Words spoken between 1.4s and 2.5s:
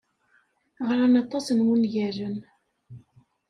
n wungalen.